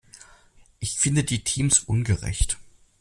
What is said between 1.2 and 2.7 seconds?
die Teams ungerecht.